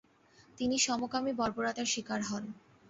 তিনি 0.57 0.75
সমকামী 0.79 1.31
বর্বরতার 1.39 1.87
শিকার 1.93 2.21
হন। 2.23 2.43